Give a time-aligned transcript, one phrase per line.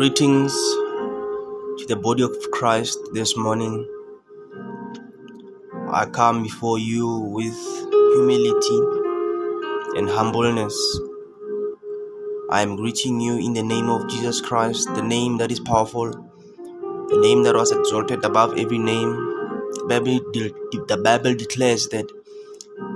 [0.00, 0.54] Greetings
[1.76, 3.86] to the body of Christ this morning.
[5.90, 7.54] I come before you with
[8.14, 8.78] humility
[9.98, 10.74] and humbleness.
[12.48, 16.10] I am greeting you in the name of Jesus Christ, the name that is powerful,
[16.10, 19.12] the name that was exalted above every name.
[19.74, 22.10] The Bible, the Bible declares that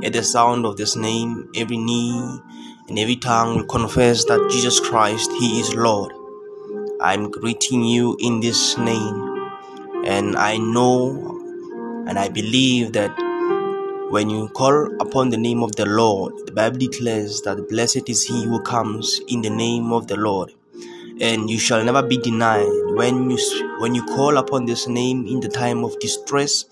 [0.03, 2.41] at the sound of this name, every knee
[2.89, 6.15] and every tongue will confess that Jesus Christ, He is Lord.
[7.05, 9.51] I'm greeting you in this name.
[10.07, 11.37] And I know
[12.09, 13.13] and I believe that
[14.09, 18.23] when you call upon the name of the Lord, the Bible declares that blessed is
[18.23, 20.55] he who comes in the name of the Lord.
[21.21, 22.73] And you shall never be denied.
[22.97, 23.39] When you
[23.81, 26.65] when you call upon this name in the time of distress,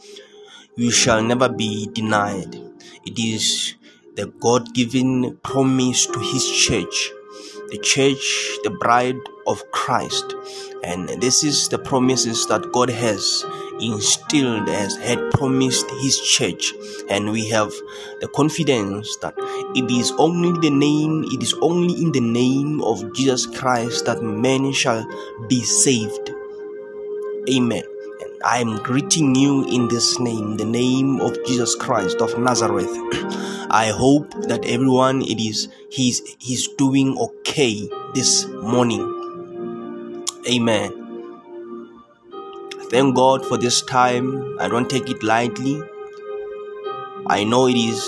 [0.77, 2.57] you shall never be denied.
[3.05, 3.75] It is
[4.17, 7.13] the God given promise to his church
[7.73, 10.35] the church, the bride of Christ.
[10.85, 13.45] And this is the promises that God has
[13.81, 16.73] instilled as had promised his church.
[17.09, 17.73] And we have
[18.21, 19.35] the confidence that
[19.75, 24.23] it is only the name, it is only in the name of Jesus Christ that
[24.23, 25.07] men shall
[25.49, 26.31] be saved.
[27.51, 27.92] Amen.
[28.45, 32.91] I am greeting you in this name, the name of Jesus Christ of Nazareth.
[33.71, 40.25] I hope that everyone it is he's he's doing okay this morning.
[40.51, 40.91] Amen.
[42.91, 44.59] Thank God for this time.
[44.59, 45.81] I don't take it lightly.
[47.29, 48.03] I know it is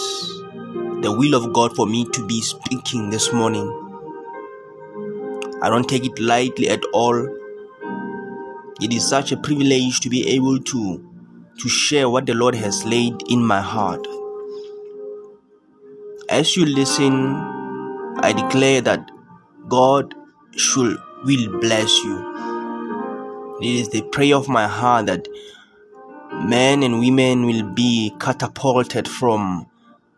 [1.01, 3.71] the will of God for me to be speaking this morning.
[5.63, 7.44] I don't take it lightly at all
[8.81, 11.11] it is such a privilege to be able to
[11.59, 14.05] to share what the Lord has laid in my heart.
[16.29, 17.37] As you listen,
[18.21, 19.11] I declare that
[19.69, 20.15] God
[20.57, 22.35] should will bless you.
[23.61, 25.29] It is the prayer of my heart that
[26.33, 29.67] men and women will be catapulted from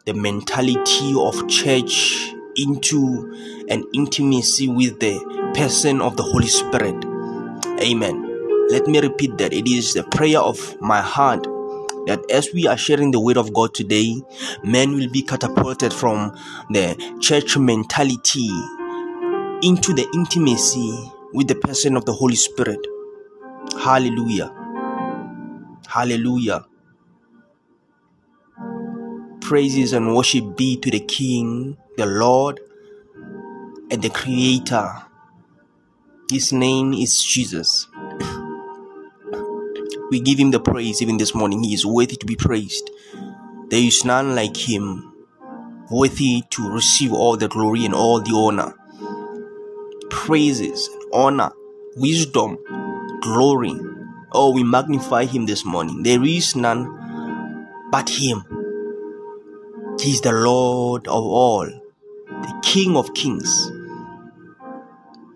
[0.07, 7.05] the mentality of church into an intimacy with the person of the Holy Spirit.
[7.81, 8.26] Amen.
[8.69, 11.47] Let me repeat that it is the prayer of my heart
[12.07, 14.15] that as we are sharing the word of God today,
[14.63, 16.37] men will be catapulted from
[16.71, 18.51] the church mentality
[19.63, 22.79] into the intimacy with the person of the Holy Spirit.
[23.79, 24.53] Hallelujah.
[25.89, 26.65] Hallelujah.
[29.41, 32.61] Praises and worship be to the King, the Lord,
[33.91, 35.03] and the Creator.
[36.31, 37.89] His name is Jesus.
[40.11, 41.63] We give him the praise even this morning.
[41.63, 42.91] He is worthy to be praised.
[43.69, 45.13] There is none like him,
[45.91, 48.75] worthy to receive all the glory and all the honor.
[50.11, 51.51] Praises, honor,
[51.97, 52.59] wisdom,
[53.23, 53.75] glory.
[54.33, 56.03] Oh, we magnify him this morning.
[56.03, 56.87] There is none
[57.91, 58.45] but him.
[60.01, 63.73] He is the Lord of all, the King of kings.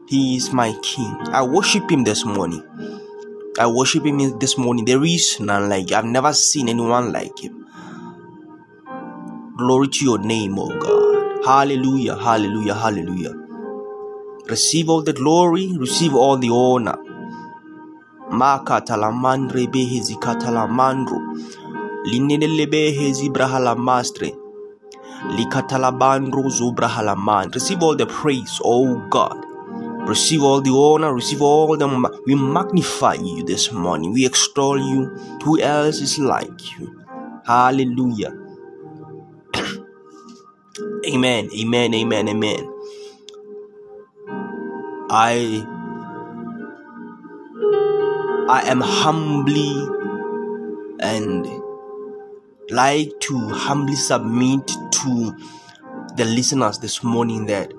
[0.06, 1.16] He is my King.
[1.32, 2.62] I worship him this morning.
[3.59, 4.84] I worship him this morning.
[4.84, 7.66] There is none like I've never seen anyone like him.
[9.56, 11.44] Glory to your name, O God.
[11.44, 13.34] Hallelujah, hallelujah, hallelujah.
[14.49, 16.97] Receive all the glory, receive all the honor.
[18.31, 21.19] Makatalamandre behezi katalamandro.
[22.06, 24.34] Linelele behezi brahalamastre.
[25.37, 27.53] Likatalabandro zubrahalaman.
[27.53, 29.50] Receive all the praise, O God.
[30.06, 32.21] Receive all the honor, receive all the.
[32.27, 34.12] We magnify you this morning.
[34.12, 35.06] We extol you.
[35.44, 37.05] Who else is like you?
[37.47, 38.34] Hallelujah.
[41.06, 41.50] amen.
[41.55, 41.94] Amen.
[41.94, 42.28] Amen.
[42.28, 42.72] Amen.
[45.10, 45.66] I
[48.49, 49.87] I am humbly
[51.00, 51.47] and
[52.71, 55.37] like to humbly submit to
[56.16, 57.72] the listeners this morning that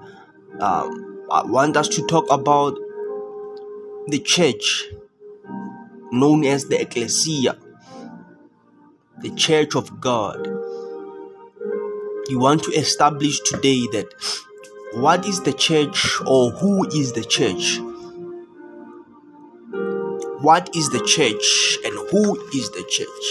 [0.60, 2.78] um, I want us to talk about
[4.08, 4.84] the church
[6.12, 7.58] known as the ecclesia,
[9.20, 10.46] the church of God.
[12.28, 14.08] You want to establish today that
[14.92, 17.80] what is the church or who is the church?
[20.44, 23.26] What is the church and who is the church?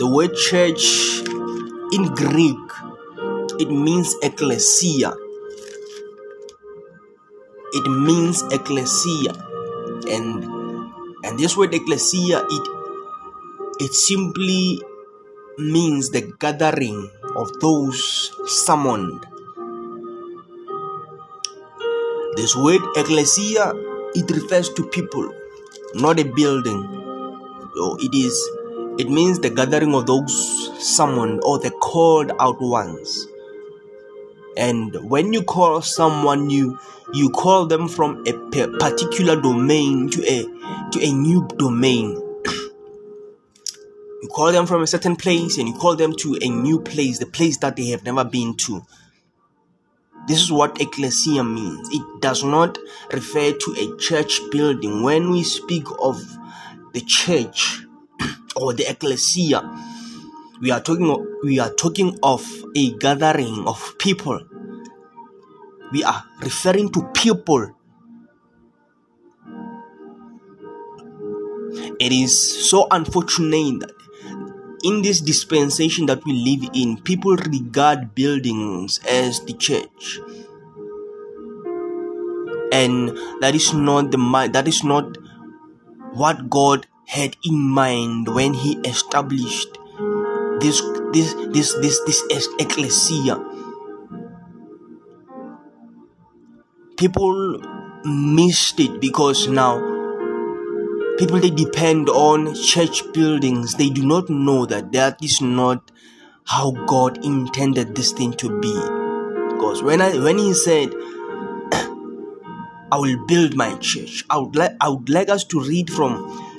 [0.00, 1.20] The word church
[1.92, 2.58] in Greek
[3.60, 5.14] it means ecclesia
[7.74, 9.34] it means ecclesia
[10.08, 10.44] and
[11.24, 12.64] and this word ecclesia it
[13.80, 14.80] it simply
[15.58, 19.26] means the gathering of those summoned
[22.36, 23.72] This word ecclesia,
[24.12, 25.32] it refers to people,
[25.94, 26.82] not a building.
[27.76, 28.34] So it is
[28.98, 30.34] it means the gathering of those
[30.82, 33.28] summoned or the called out ones.
[34.56, 36.78] And when you call someone you
[37.12, 38.32] you call them from a
[38.78, 40.44] particular domain to a
[40.90, 42.20] to a new domain.
[44.22, 47.18] you call them from a certain place and you call them to a new place,
[47.18, 48.82] the place that they have never been to.
[50.26, 51.86] This is what ecclesia means.
[51.92, 52.78] It does not
[53.12, 55.02] refer to a church building.
[55.02, 56.18] When we speak of
[56.94, 57.80] the church
[58.56, 59.60] or the ecclesia,
[60.64, 62.42] we are talking of, we are talking of
[62.74, 64.40] a gathering of people.
[65.92, 67.70] We are referring to people.
[72.00, 73.92] It is so unfortunate that
[74.84, 80.18] in this dispensation that we live in, people regard buildings as the church.
[82.72, 83.10] And
[83.42, 85.18] that is not the mind that is not
[86.14, 89.78] what God had in mind when he established
[90.60, 90.80] this
[91.12, 93.38] this this this this ecclesia.
[96.96, 97.60] People
[98.04, 99.78] missed it because now
[101.18, 103.74] people they depend on church buildings.
[103.74, 105.90] They do not know that that is not
[106.46, 108.74] how god intended this thing to be.
[109.54, 110.90] Because when i when he said
[112.92, 116.12] i will build my church i would like i would like us to read from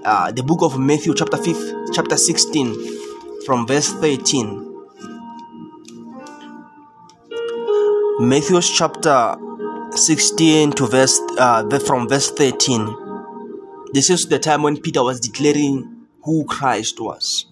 [0.03, 3.04] uh, the book of matthew chapter 5 chapter 16
[3.45, 4.71] from verse 13
[8.19, 9.35] Matthew chapter
[9.91, 13.05] 16 to verse uh, from verse 13
[13.95, 17.45] this is the time when Peter was declaring who Christ was.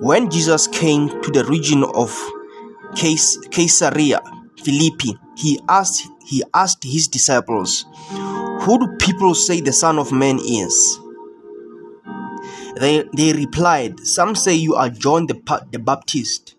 [0.00, 2.10] When Jesus came to the region of
[2.96, 4.20] Caesarea
[4.64, 7.86] Philippi, he asked he asked his disciples,
[8.62, 10.98] "Who do people say the Son of Man is?"
[12.78, 15.34] They, they replied, Some say you are John the,
[15.72, 16.54] the Baptist,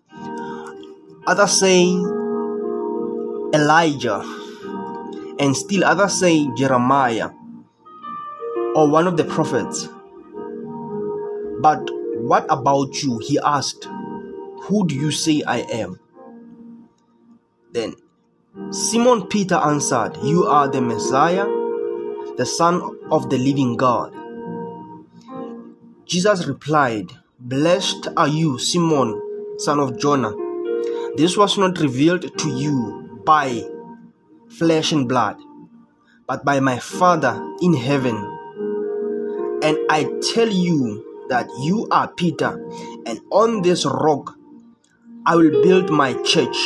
[1.26, 1.86] others say
[3.54, 4.20] Elijah,
[5.38, 7.30] and still others say Jeremiah
[8.74, 9.88] or one of the prophets.
[11.62, 11.88] But
[12.20, 13.18] what about you?
[13.18, 13.84] He asked,
[14.64, 16.00] Who do you say I am?
[17.72, 17.94] Then
[18.70, 21.46] Simon Peter answered, You are the Messiah,
[22.36, 24.19] the Son of the living God.
[26.10, 29.14] Jesus replied, Blessed are you, Simon,
[29.58, 30.34] son of Jonah.
[31.14, 33.62] This was not revealed to you by
[34.48, 35.36] flesh and blood,
[36.26, 38.16] but by my Father in heaven.
[39.62, 42.58] And I tell you that you are Peter,
[43.06, 44.34] and on this rock
[45.26, 46.58] I will build my church.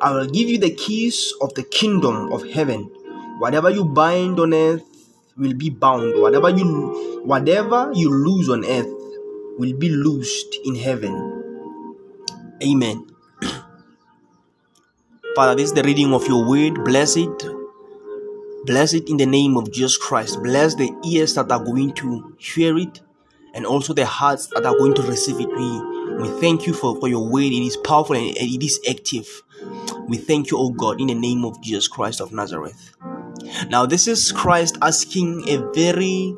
[0.00, 2.84] I will give you the keys of the kingdom of heaven.
[3.40, 4.84] Whatever you bind on earth
[5.36, 6.22] will be bound.
[6.22, 8.92] Whatever you whatever you lose on earth
[9.58, 11.14] will be loosed in heaven.
[12.62, 13.06] Amen.
[15.36, 16.84] Father, this is the reading of your word.
[16.84, 17.44] Bless it
[18.64, 20.42] Bless it in the name of Jesus Christ.
[20.42, 23.02] Bless the ears that are going to hear it
[23.52, 25.48] and also the hearts that are going to receive it.
[25.48, 27.52] We, we thank you for, for your word.
[27.52, 29.42] It is powerful and it is active.
[30.08, 32.96] We thank you, O God, in the name of Jesus Christ of Nazareth.
[33.68, 36.34] Now, this is Christ asking a very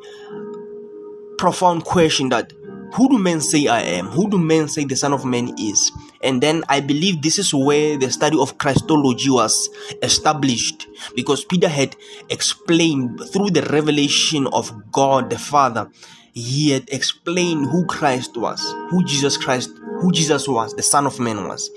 [1.37, 2.53] profound question that
[2.93, 4.07] who do men say I am?
[4.07, 5.91] Who do men say the Son of Man is?
[6.23, 9.69] And then I believe this is where the study of Christology was
[10.01, 11.95] established because Peter had
[12.29, 15.89] explained through the revelation of God the Father,
[16.33, 21.19] he had explained who Christ was, who Jesus Christ, who Jesus was, the Son of
[21.19, 21.69] Man was.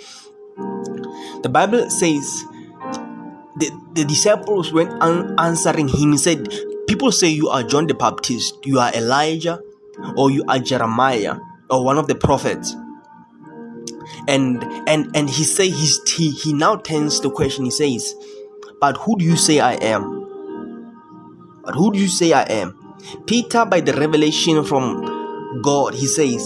[1.43, 2.45] The Bible says
[3.57, 4.89] the, the disciples when
[5.39, 6.49] answering him said,
[6.91, 9.63] People say you are John the Baptist, you are Elijah,
[10.17, 11.37] or you are Jeremiah
[11.71, 12.75] or one of the prophets.
[14.27, 17.65] And and and he say he's, he he now turns the question.
[17.65, 18.13] He says
[18.81, 20.03] but who do you say i am?
[21.65, 22.77] But who do you say i am?
[23.25, 26.43] Peter by the revelation from god he says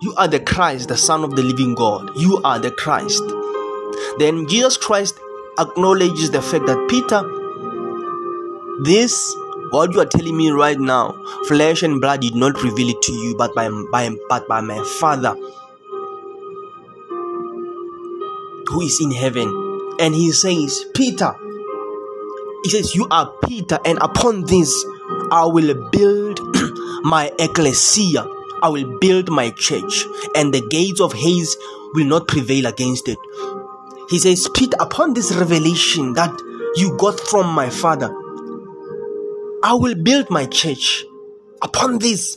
[0.00, 2.10] you are the christ the son of the living god.
[2.16, 3.22] You are the christ
[4.18, 5.18] then jesus christ
[5.58, 7.22] acknowledges the fact that peter
[8.82, 9.36] this,
[9.72, 11.12] what you are telling me right now,
[11.46, 14.82] flesh and blood did not reveal it to you, but by, by, but by my
[14.98, 15.34] Father
[18.68, 19.48] who is in heaven.
[20.00, 21.34] And he says, Peter,
[22.64, 24.72] he says, You are Peter, and upon this
[25.30, 26.40] I will build
[27.04, 28.26] my ecclesia.
[28.62, 31.54] I will build my church, and the gates of Hades
[31.92, 33.18] will not prevail against it.
[34.10, 36.32] He says, Peter, upon this revelation that
[36.74, 38.12] you got from my Father,
[39.62, 41.04] I will build my church.
[41.62, 42.36] Upon this,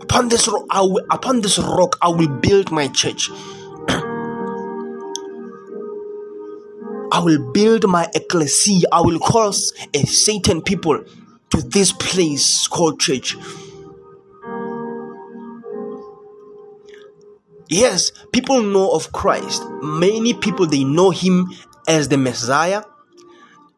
[0.00, 3.28] upon this I will, upon this rock, I will build my church.
[7.12, 8.86] I will build my ecclesia.
[8.92, 11.02] I will cause a Satan people
[11.50, 13.36] to this place called church.
[17.70, 19.62] Yes, people know of Christ.
[19.80, 21.48] Many people they know him
[21.86, 22.82] as the Messiah.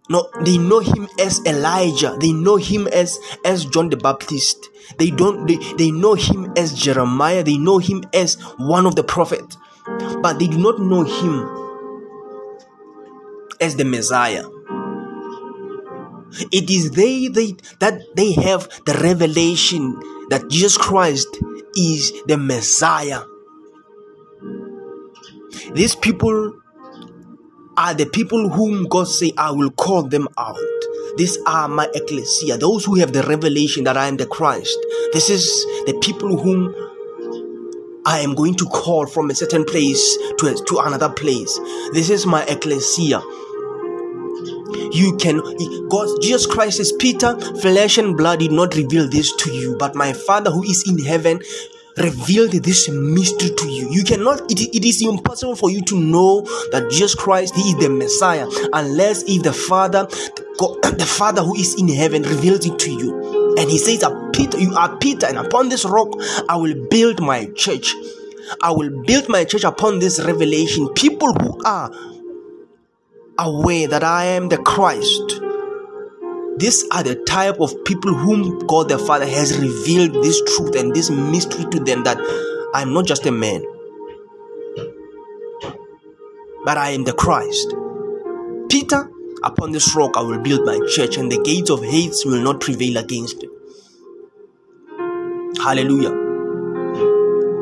[0.09, 2.17] No, they know him as Elijah.
[2.19, 4.57] They know him as as John the Baptist.
[4.99, 7.43] They don't they, they know him as Jeremiah.
[7.43, 9.59] They know him as one of the prophets.
[10.23, 11.47] But they do not know him
[13.61, 14.45] as the Messiah.
[16.51, 21.29] It is they, they that they have the revelation that Jesus Christ
[21.77, 23.25] is the Messiah.
[25.75, 26.59] These people
[27.77, 30.57] are the people whom God say, I will call them out.
[31.17, 34.79] These are my ecclesia, those who have the revelation that I am the Christ.
[35.13, 35.47] This is
[35.87, 36.75] the people whom
[38.05, 41.59] I am going to call from a certain place to, a, to another place.
[41.93, 43.23] This is my ecclesia.
[44.93, 45.41] You can,
[45.89, 49.95] God, Jesus Christ is Peter, flesh and blood did not reveal this to you, but
[49.95, 51.41] my Father who is in heaven
[51.97, 53.91] revealed this mystery to you.
[53.91, 57.77] You cannot, it, it is impossible for you to know that Jesus Christ, He is
[57.77, 60.09] the Messiah, unless if the Father,
[60.59, 63.57] God, the Father who is in heaven reveals it to you.
[63.59, 66.09] And He says Peter, you are Peter, and upon this rock
[66.49, 67.95] I will build my church.
[68.63, 70.89] I will build my church upon this revelation.
[70.95, 71.91] People who are
[73.39, 75.41] aware that I am the Christ
[76.57, 80.95] these are the type of people whom God the Father has revealed this truth and
[80.95, 82.19] this mystery to them that
[82.75, 83.65] I'm not just a man,
[86.65, 87.75] but I am the Christ.
[88.69, 89.11] Peter,
[89.43, 92.61] upon this rock I will build my church, and the gates of Hades will not
[92.61, 93.51] prevail against it.
[95.59, 96.11] Hallelujah.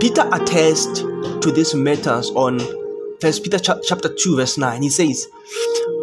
[0.00, 2.58] Peter attests to these matters on
[3.20, 4.82] First Peter chapter 2, verse 9.
[4.82, 5.28] He says,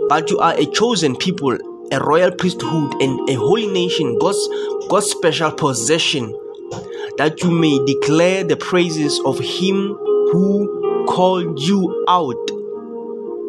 [0.07, 1.57] But you are a chosen people
[1.91, 4.47] a royal priesthood and a holy nation, God's,
[4.89, 6.31] God's special possession,
[7.17, 9.95] that you may declare the praises of Him
[10.31, 12.35] who called you out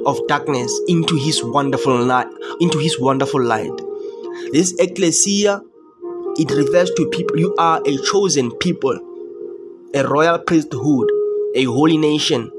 [0.07, 2.29] of darkness into His wonderful light.
[2.61, 3.73] Into His wonderful light.
[4.53, 5.61] This ecclesia,
[6.37, 7.39] it refers to people.
[7.39, 8.99] You are a chosen people,
[9.95, 11.11] a royal priesthood,
[11.55, 12.51] a holy nation,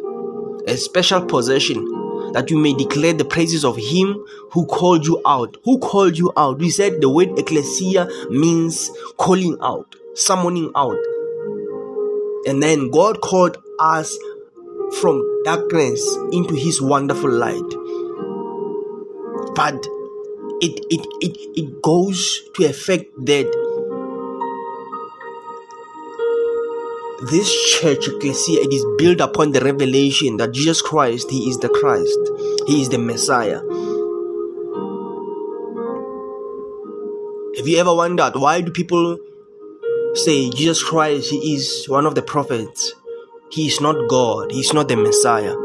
[0.68, 1.99] a special possession
[2.34, 5.58] that you may declare the praises of him who called you out.
[5.64, 6.60] Who called you out?
[6.60, 10.98] We said the word ecclesia means calling out, summoning out.
[12.46, 14.18] And then God called us
[15.00, 17.70] from darkness into his wonderful light.
[19.56, 19.86] But
[20.62, 23.69] it it it, it goes to effect that
[27.28, 31.68] this church ecclesia it is built upon the revelation that jesus christ he is the
[31.68, 32.18] christ.
[32.66, 33.60] He is the messiah.
[37.58, 39.18] Have you ever wondered why do people
[40.14, 42.96] say jesus christ he is one of the prophets?
[43.52, 44.52] He is not god.
[44.52, 45.56] He is not the messiah.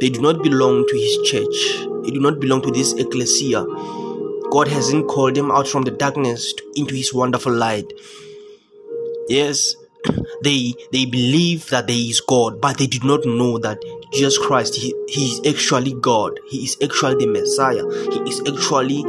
[0.00, 1.86] They do not belong to his church.
[2.04, 3.64] They do not belong to this ecclesia.
[4.50, 7.92] God hasn't called them out from the darkness into his wonderful light
[9.28, 9.74] Yes,
[10.42, 13.82] they they believe that there is God, but they did not know that
[14.12, 16.38] Jesus Christ he, he is actually God.
[16.48, 17.84] He is actually the Messiah.
[18.12, 19.02] He is actually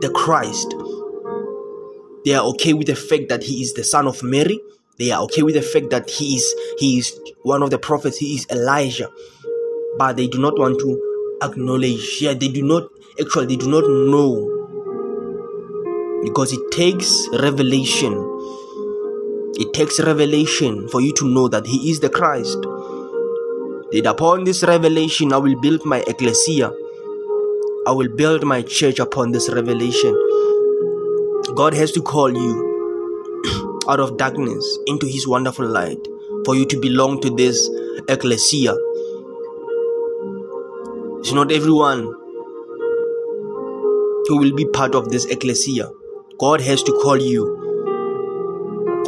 [0.00, 0.74] the Christ.
[2.24, 4.60] They are okay with the fact that he is the son of Mary.
[4.98, 8.18] They are okay with the fact that he is he is one of the prophets.
[8.18, 9.10] He is Elijah,
[9.96, 12.18] but they do not want to acknowledge.
[12.20, 12.88] Yeah, they do not
[13.20, 14.54] actually they do not know
[16.22, 18.12] because it takes revelation
[19.60, 22.60] it takes revelation for you to know that He is the Christ.
[23.90, 26.70] That upon this revelation, I will build my ecclesia.
[27.86, 30.14] I will build my church upon this revelation.
[31.56, 36.06] God has to call you out of darkness into His wonderful light
[36.44, 37.68] for you to belong to this
[38.08, 38.76] ecclesia.
[41.18, 42.02] It's not everyone
[44.28, 45.90] who will be part of this ecclesia.
[46.38, 47.77] God has to call you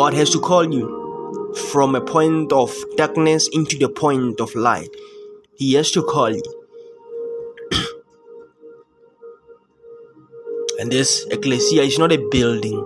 [0.00, 4.88] God has to call you from a point of darkness into the point of light.
[5.57, 6.42] He has to call you.
[10.80, 12.78] and this ecclesia is not a building.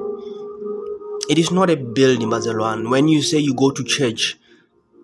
[1.30, 2.90] It is not a building, Bazalwan.
[2.90, 4.37] When you say you go to church,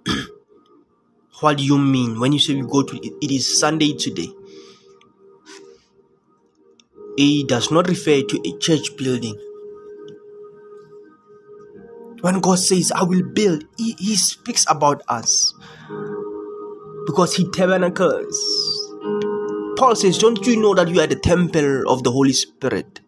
[1.38, 4.32] what do you mean when you say you go to it is Sunday today?
[7.16, 9.38] It does not refer to a church building.
[12.20, 15.54] When God says, I will build, He, he speaks about us
[17.06, 18.36] because He tabernacles.
[19.76, 23.00] Paul says, Don't you know that you are the temple of the Holy Spirit?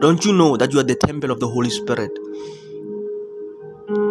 [0.00, 2.10] Don't you know that you are the temple of the Holy Spirit?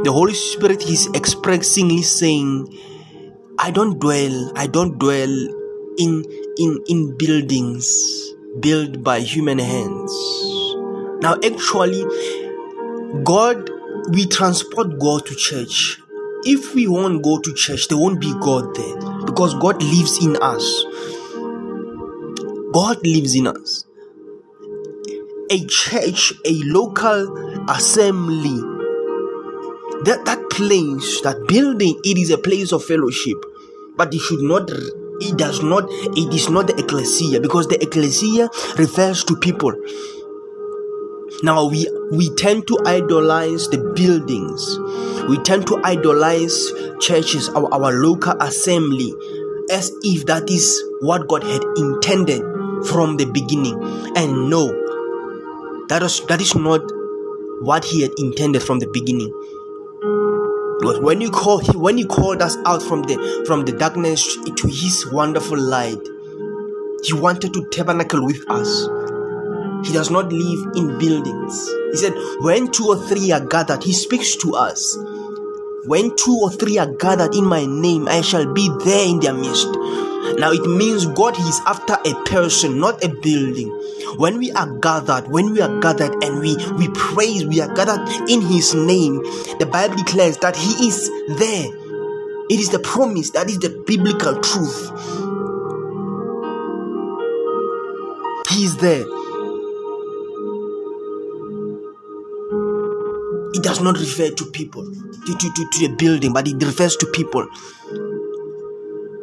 [0.04, 2.68] The Holy Spirit is expressingly saying,
[3.58, 5.32] I don't dwell, I don't dwell
[5.98, 6.24] in
[6.58, 7.88] in in buildings
[8.60, 10.12] built by human hands.
[11.22, 12.04] Now actually
[13.24, 13.69] God
[14.12, 16.00] we transport God to church.
[16.44, 20.38] If we won't go to church, there won't be God there because God lives in
[20.42, 20.86] us.
[22.74, 23.86] God lives in us.
[25.52, 28.62] A church, a local assembly,
[30.06, 33.38] that, that place, that building, it is a place of fellowship,
[33.98, 34.70] but it should not
[35.22, 39.74] it does not it is not the ecclesia because the ecclesia refers to people
[41.44, 44.78] now we we tend to idolize the buildings.
[45.30, 49.14] We tend to idolize churches, our, our local assembly,
[49.72, 52.42] as if that is what God had intended
[52.88, 53.76] from the beginning.
[54.18, 54.68] And no,
[55.88, 56.82] that is that is not
[57.62, 59.32] what He had intended from the beginning.
[60.80, 64.68] Because when you call when He called us out from the from the darkness to
[64.68, 66.02] His wonderful light,
[67.04, 68.99] He wanted to tabernacle with us.
[69.86, 71.70] He does not live in buildings.
[71.92, 74.98] He said, When two or three are gathered, He speaks to us.
[75.86, 79.34] When two or three are gathered in my name, I shall be there in their
[79.34, 79.70] midst.
[80.38, 83.70] Now it means God is after a person, not a building.
[84.18, 88.08] When we are gathered, when we are gathered and we, we praise, we are gathered
[88.30, 89.16] in His name,
[89.60, 91.10] the Bible declares that He is
[91.40, 91.68] there.
[92.50, 94.92] It is the promise, that is the biblical truth.
[98.50, 99.06] He is there.
[103.54, 106.96] It does not refer to people, to, to, to, to the building, but it refers
[106.98, 107.48] to people.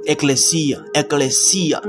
[0.06, 1.80] Ecclesia, ecclesia.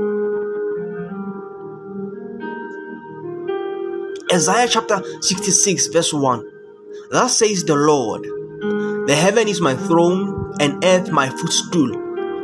[4.32, 6.44] Isaiah chapter 66, verse 1.
[7.10, 8.22] Thus says the Lord
[9.08, 11.90] The heaven is my throne, and earth my footstool.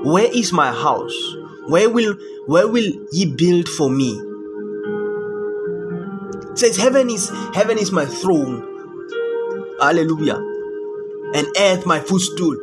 [0.02, 1.14] Where is my house?
[1.66, 4.20] Where will where will ye build for me?
[6.50, 8.73] It says heaven is heaven is my throne
[9.80, 10.36] Hallelujah.
[11.34, 12.56] And earth my footstool.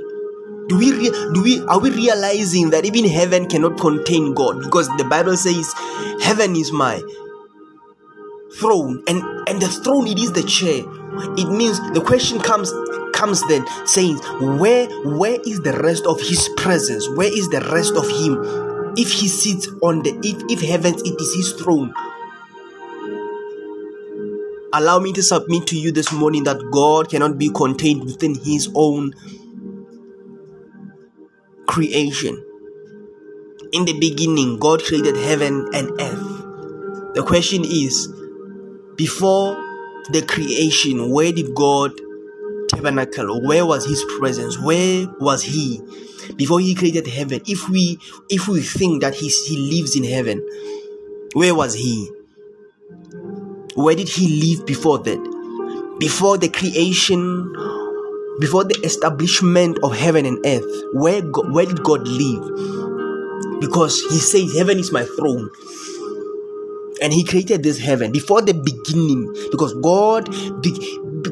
[0.68, 4.88] Do we re- do we are we realizing that even heaven cannot contain God because
[4.98, 5.74] the Bible says
[6.22, 7.02] heaven is my
[8.60, 10.86] throne and and the throne it is the chair.
[11.38, 12.72] It means the question comes
[13.14, 14.18] comes then saying
[14.60, 17.10] where where is the rest of his presence?
[17.10, 18.94] Where is the rest of him?
[18.98, 21.94] If he sits on the if if heavens it is his throne
[24.74, 28.70] Allow me to submit to you this morning that God cannot be contained within His
[28.74, 29.14] own
[31.68, 32.42] creation.
[33.74, 37.14] In the beginning, God created heaven and earth.
[37.16, 38.08] The question is
[38.96, 39.56] before
[40.10, 41.92] the creation, where did God
[42.70, 43.42] tabernacle?
[43.46, 44.58] Where was His presence?
[44.58, 45.82] Where was He?
[46.38, 47.98] Before He created heaven, if we
[48.30, 50.46] if we think that He, he lives in heaven,
[51.34, 52.10] where was He?
[53.76, 55.98] Where did he live before that?
[56.00, 57.52] Before the creation,
[58.40, 63.60] before the establishment of heaven and earth, where, God, where did God live?
[63.62, 65.50] Because he says, Heaven is my throne.
[67.02, 70.30] And he created this heaven before the beginning because God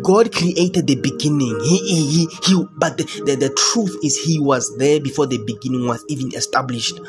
[0.02, 1.60] God created the beginning.
[1.62, 5.88] He he he, but the, the, the truth is he was there before the beginning
[5.88, 6.99] was even established.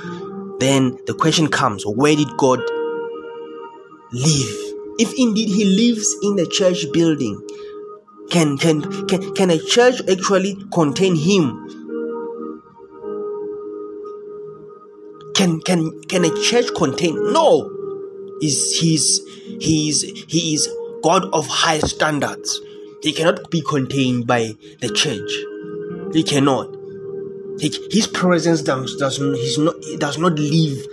[0.58, 2.60] Then the question comes, where did God
[4.12, 4.69] live?
[5.00, 7.40] If indeed he lives in a church building
[8.30, 11.66] can can can, can a church actually contain him?
[15.34, 17.32] Can can can a church contain?
[17.32, 17.76] No.
[18.40, 19.20] Is he's
[19.60, 20.68] he's he is
[21.02, 22.60] god of high standards.
[23.02, 25.30] He cannot be contained by the church.
[26.14, 26.76] He cannot.
[27.58, 30.86] He, his presence does, does he's not does not live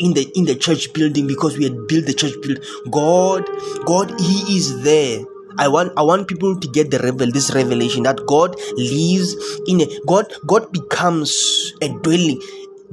[0.00, 2.62] in the in the church building because we had built the church building.
[2.90, 3.48] God,
[3.84, 5.24] God, He is there.
[5.56, 9.80] I want I want people to get the revel this revelation that God lives in
[9.80, 12.42] a God God becomes a dwelling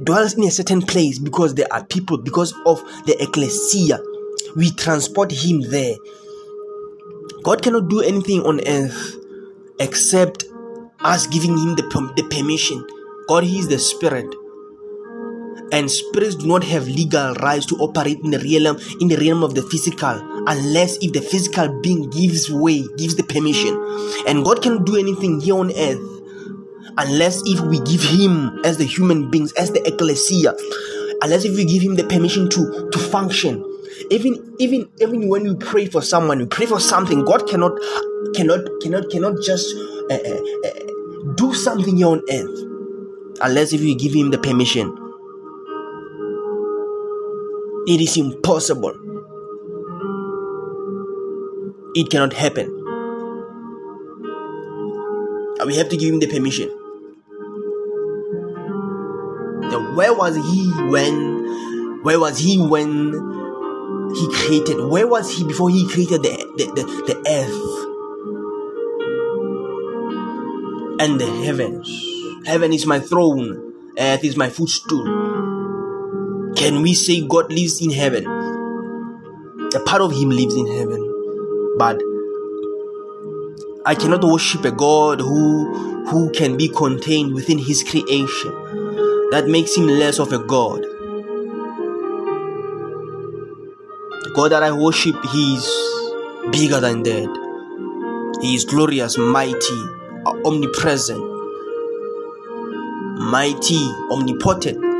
[0.02, 4.00] dwells in a certain place because there are people because of the ecclesia
[4.54, 5.96] we transport him there
[7.42, 9.16] God cannot do anything on earth
[9.80, 10.44] except
[11.00, 11.82] us giving him the,
[12.16, 12.86] the permission.
[13.28, 14.26] God, he is the spirit.
[15.72, 19.42] And spirits do not have legal rights to operate in the realm in the realm
[19.42, 23.74] of the physical unless if the physical being gives way, gives the permission.
[24.26, 26.00] And God cannot do anything here on earth
[26.98, 30.54] unless if we give him as the human beings, as the ecclesia,
[31.22, 33.64] unless if we give him the permission to to function.
[34.10, 37.24] Even even even when we pray for someone, we pray for something.
[37.24, 37.72] God cannot
[38.34, 39.74] cannot cannot cannot just
[40.10, 42.68] uh, uh, uh, do something here on earth
[43.40, 44.96] unless if we give him the permission.
[47.84, 48.94] It is impossible.
[51.96, 52.66] It cannot happen.
[55.58, 56.68] And we have to give him the permission.
[59.68, 63.12] Then where was he when where was he when
[64.14, 64.84] he created?
[64.84, 67.60] Where was he before he created the, the, the, the earth
[71.00, 71.88] and the heavens?
[72.46, 75.31] Heaven is my throne, earth is my footstool.
[76.62, 78.24] Can we say God lives in heaven?
[79.74, 81.74] A part of him lives in heaven.
[81.76, 82.00] But
[83.84, 88.52] I cannot worship a God who who can be contained within his creation.
[89.32, 90.82] That makes him less of a God.
[94.36, 95.66] God that I worship, he is
[96.52, 98.38] bigger than that.
[98.40, 99.82] He is glorious, mighty,
[100.44, 101.24] omnipresent,
[103.18, 104.91] mighty, omnipotent,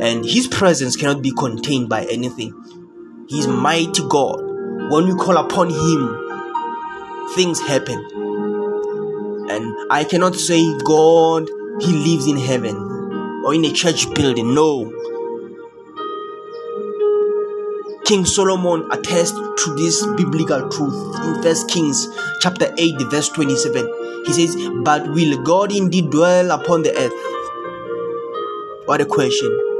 [0.00, 2.54] and his presence cannot be contained by anything.
[3.28, 4.40] He is mighty God.
[4.90, 7.98] When we call upon him, things happen.
[9.50, 11.48] And I cannot say God,
[11.80, 12.76] He lives in heaven
[13.44, 14.54] or in a church building.
[14.54, 14.92] No.
[18.04, 22.08] King Solomon attests to this biblical truth in First Kings
[22.40, 24.24] chapter 8, verse 27.
[24.26, 27.12] He says, But will God indeed dwell upon the earth?
[28.86, 29.71] What a question.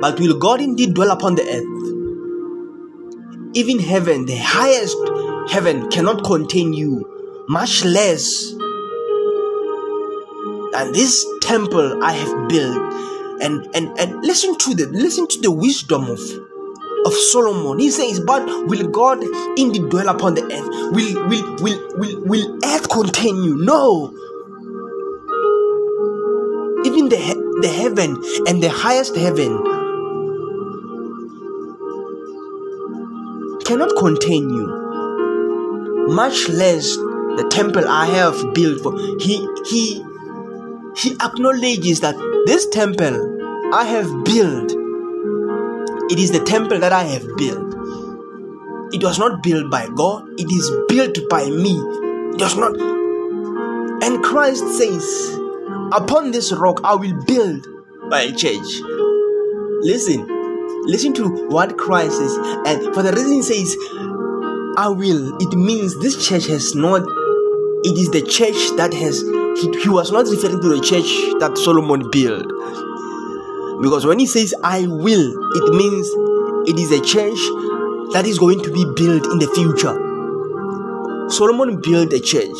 [0.00, 1.80] But will God indeed dwell upon the earth?
[3.54, 4.96] Even heaven, the highest
[5.50, 8.52] heaven, cannot contain you, much less
[10.72, 12.94] than this temple I have built.
[13.42, 16.20] And and and listen to the listen to the wisdom of
[17.04, 17.78] of Solomon.
[17.78, 19.22] He says, But will God
[19.58, 20.94] indeed dwell upon the earth?
[20.94, 23.56] Will will will will, will earth contain you?
[23.56, 24.14] No.
[26.84, 27.16] Even the,
[27.60, 29.79] the heaven and the highest heaven
[33.70, 34.66] cannot contain you,
[36.08, 38.98] much less the temple I have built for.
[39.20, 40.04] He he
[40.96, 43.14] he acknowledges that this temple
[43.72, 44.72] I have built,
[46.10, 47.76] it is the temple that I have built.
[48.92, 51.76] It was not built by God, it is built by me.
[52.34, 52.74] It was not.
[54.02, 55.38] And Christ says,
[55.92, 57.68] Upon this rock I will build
[58.08, 58.82] my church.
[59.82, 60.39] Listen,
[60.84, 62.36] listen to what Christ says.
[62.66, 63.76] And for the reason he says,
[64.76, 67.02] I will, it means this church has not,
[67.84, 69.20] it is the church that has,
[69.60, 71.08] he, he was not referring to the church
[71.40, 72.46] that Solomon built.
[73.82, 76.08] Because when he says I will, it means
[76.68, 77.40] it is a church
[78.12, 79.96] that is going to be built in the future.
[81.30, 82.58] Solomon built a church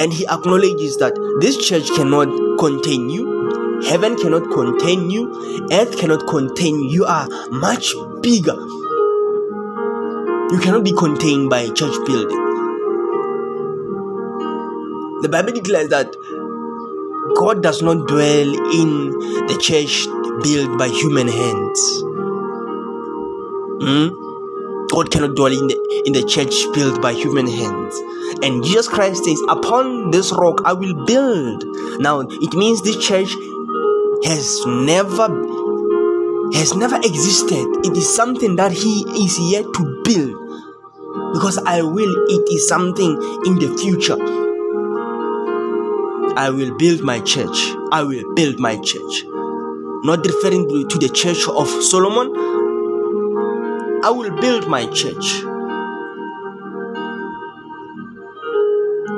[0.00, 3.39] and he acknowledges that this church cannot contain you,
[3.88, 6.90] heaven cannot contain you, earth cannot contain you.
[6.90, 8.56] You are much bigger.
[10.52, 12.36] You cannot be contained by a church building.
[15.22, 16.14] The Bible declares that
[17.36, 18.48] God does not dwell
[18.80, 19.10] in
[19.46, 20.06] the church
[20.42, 22.02] built by human hands.
[23.82, 24.08] Hmm?
[24.88, 27.96] God cannot dwell in the, in the church built by human hands.
[28.42, 31.64] And Jesus Christ says, Upon this rock I will build.
[32.00, 33.30] Now, it means this church
[34.24, 35.28] has never
[36.52, 37.66] has never existed.
[37.84, 40.36] It is something that He is yet to build.
[41.32, 43.12] Because I will, it is something
[43.46, 44.18] in the future.
[46.36, 47.72] I will build my church.
[47.92, 49.24] I will build my church.
[50.04, 52.34] Not referring to the church of Solomon.
[54.02, 55.44] I will build my church.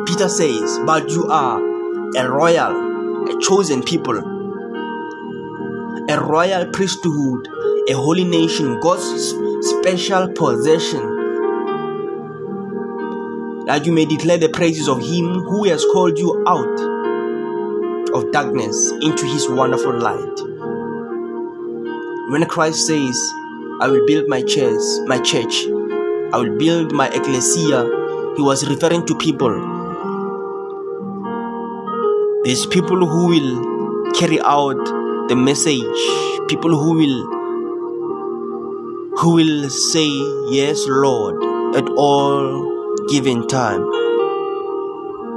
[0.07, 1.61] Peter says, But you are
[2.17, 4.32] a royal, a chosen people,
[6.09, 7.49] a royal priesthood,
[7.88, 9.31] a holy nation, God's
[9.69, 11.01] special possession,
[13.67, 16.81] that you may declare the praises of Him who has called you out
[18.15, 20.41] of darkness into His wonderful light.
[22.31, 23.19] When Christ says,
[23.81, 25.67] I will build my church, my church,
[26.33, 27.85] I will build my ecclesia,
[28.37, 29.83] he was referring to people
[32.45, 35.02] These people who will carry out
[35.33, 36.01] the message,
[36.47, 37.21] people who will
[39.21, 40.11] who will say
[40.55, 41.37] yes lord
[41.75, 43.81] at all given time.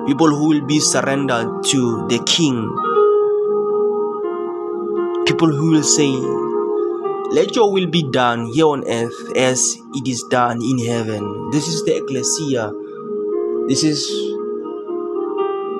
[0.05, 2.57] People who will be surrendered to the king.
[5.25, 6.11] People who will say
[7.39, 11.51] let your will be done here on earth as it is done in heaven.
[11.51, 12.69] This is the ecclesia.
[13.69, 14.05] This is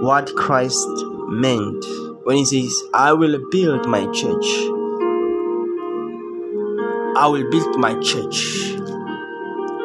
[0.02, 1.84] what christ meant
[2.26, 4.56] when he says i will build my church
[7.18, 8.76] I will build my church.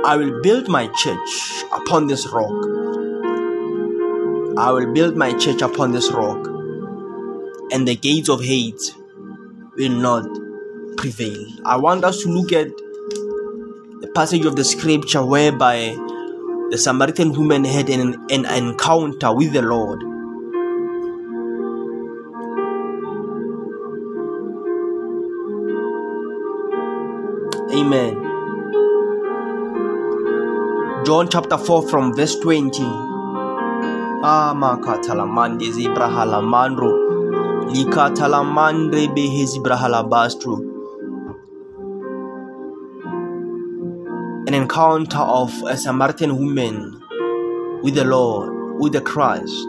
[0.05, 2.51] I will build my church upon this rock.
[4.59, 6.45] I will build my church upon this rock,
[7.71, 8.83] and the gates of hate
[9.77, 10.27] will not
[10.97, 11.47] prevail.
[11.65, 12.67] I want us to look at
[14.01, 15.95] the passage of the scripture whereby
[16.71, 20.10] the Samaritan woman had an, an encounter with the Lord.
[27.73, 28.17] Amen.
[31.05, 32.83] John chapter 4 from verse 20.
[34.23, 36.91] Amakatalamande zibrahalamandro.
[37.71, 40.59] Likatalamandre behezibrahalabastro.
[44.49, 47.01] An encounter of a Samaritan woman
[47.83, 49.69] with the Lord, with the Christ.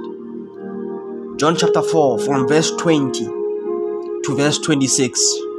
[1.38, 3.26] John chapter 4 from verse 20
[4.24, 5.51] to verse 26.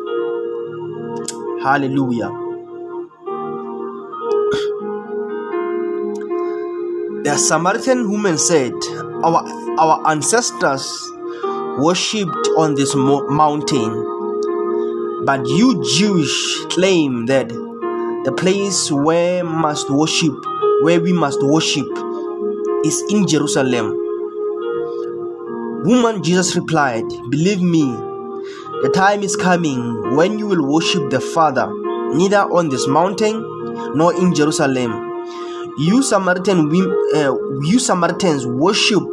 [1.62, 2.28] Hallelujah.
[7.24, 8.72] The Samaritan woman said,
[9.22, 9.44] Our,
[9.78, 11.08] our ancestors
[11.78, 13.92] worshipped on this mo- mountain,
[15.24, 20.34] but you Jews claim that the place where must worship,
[20.82, 21.86] where we must worship,
[22.84, 23.96] is in Jerusalem.
[25.84, 27.96] Woman, Jesus replied, Believe me,
[28.82, 31.70] the time is coming when you will worship the Father,
[32.14, 33.40] neither on this mountain
[33.94, 34.90] nor in Jerusalem.
[35.78, 36.66] You Samaritan,
[37.14, 39.04] uh, you Samaritans worship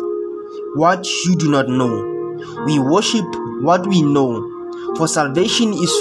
[0.74, 2.36] what you do not know.
[2.66, 3.26] We worship
[3.62, 5.94] what we know, for salvation is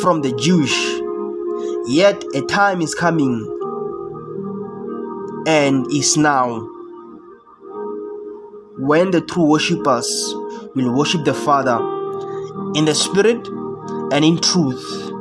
[0.00, 0.74] from the Jewish.
[1.86, 3.34] Yet a time is coming
[5.46, 6.60] and is now
[8.78, 10.08] when the true worshippers
[10.74, 11.99] will worship the Father
[12.74, 13.48] in the spirit
[14.12, 15.12] and in truth.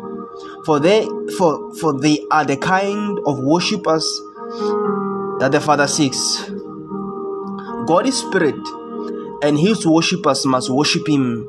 [0.66, 1.08] For they
[1.38, 4.06] for for they are the kind of worshippers
[5.40, 6.50] that the Father seeks.
[7.88, 8.60] God is spirit,
[9.42, 11.48] and his worshippers must worship him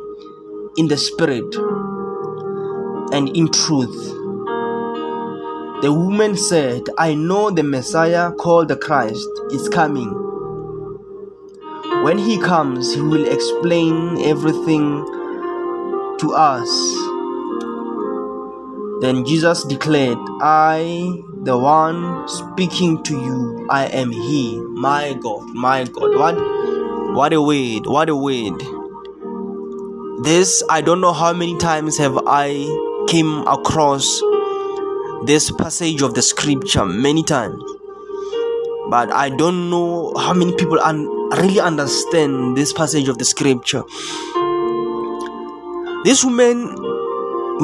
[0.77, 1.55] in the spirit
[3.13, 4.17] and in truth.
[5.83, 10.11] The woman said, I know the Messiah called the Christ is coming.
[12.05, 15.20] When he comes, he will explain everything
[16.21, 16.69] to us.
[19.01, 24.59] Then Jesus declared, I, the one speaking to you, I am He.
[24.59, 26.15] My God, my God.
[26.15, 28.61] What, what a word, what a word.
[30.23, 32.67] This, I don't know how many times have I
[33.09, 34.21] came across
[35.25, 37.63] this passage of the scripture many times.
[38.91, 41.07] But I don't know how many people un-
[41.39, 43.83] really understand this passage of the scripture.
[46.05, 46.75] This woman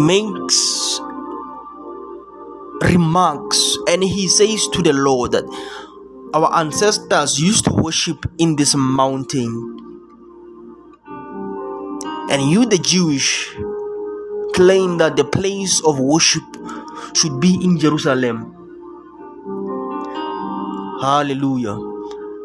[0.07, 1.01] makes
[2.83, 5.45] remarks and he says to the Lord that
[6.35, 9.73] our ancestors used to worship in this mountain.
[12.29, 13.55] And you, the Jewish,
[14.55, 16.43] claim that the place of worship
[17.15, 18.53] should be in Jerusalem.
[21.01, 21.79] Hallelujah.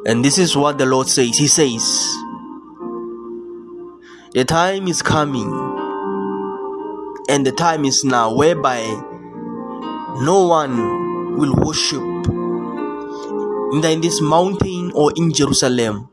[0.05, 1.37] And this is what the Lord says.
[1.37, 1.81] He says,
[4.33, 5.49] The time is coming,
[7.31, 8.81] and the time is now, whereby
[10.19, 12.01] no one will worship
[13.73, 16.09] in this mountain or in Jerusalem.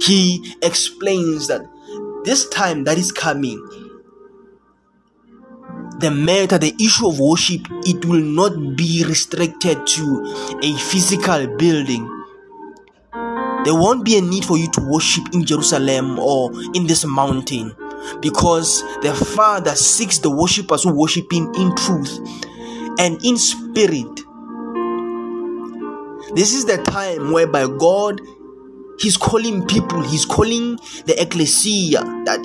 [0.00, 1.60] He explains that
[2.24, 3.58] this time that is coming,
[5.98, 12.17] the matter, the issue of worship, it will not be restricted to a physical building.
[13.64, 17.74] There won't be a need for you to worship in Jerusalem or in this mountain
[18.20, 22.18] because the Father seeks the worshippers who worship Him in truth
[22.98, 24.20] and in spirit.
[26.34, 28.20] This is the time whereby God
[28.98, 32.44] He's calling people, He's calling the ecclesia that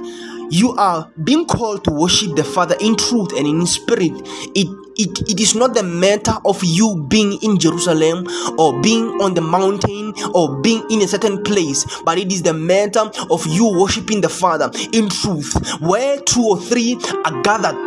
[0.49, 4.11] you are being called to worship the Father in truth and in spirit.
[4.55, 8.27] It it, it is not the matter of you being in Jerusalem
[8.57, 12.53] or being on the mountain or being in a certain place, but it is the
[12.53, 15.53] matter of you worshiping the Father in truth.
[15.81, 17.77] Where two or three are gathered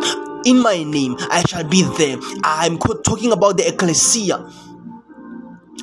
[0.45, 2.17] in my name, I shall be there.
[2.43, 4.45] I'm talking about the ecclesia